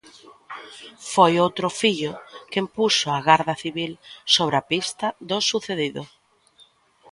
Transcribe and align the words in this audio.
Foi 1.13 1.33
outro 1.45 1.67
fillo 1.81 2.13
quen 2.51 2.65
puxo 2.75 3.07
a 3.11 3.19
Garda 3.27 3.55
Civil 3.63 3.93
sobre 4.35 4.55
a 4.57 4.65
pista 4.71 5.07
do 5.29 5.37
sucedido. 5.49 6.01